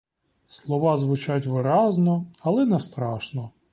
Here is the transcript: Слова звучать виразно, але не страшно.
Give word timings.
Слова 0.47 0.97
звучать 0.97 1.45
виразно, 1.45 2.25
але 2.41 2.65
не 2.65 2.79
страшно. 2.79 3.51